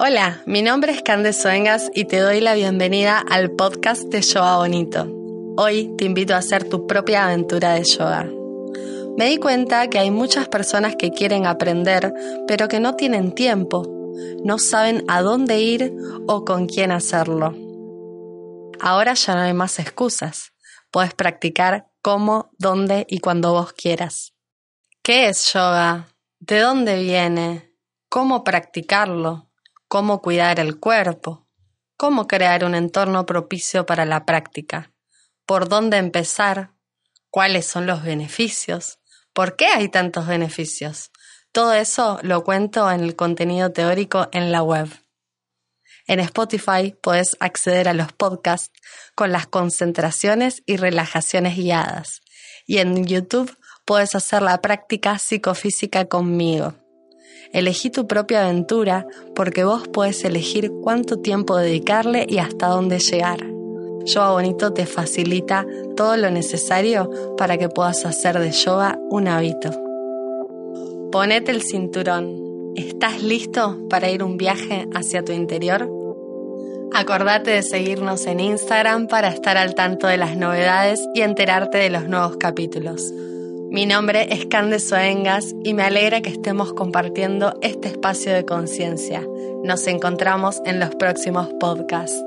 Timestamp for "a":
6.34-6.38, 15.08-15.20, 47.88-47.94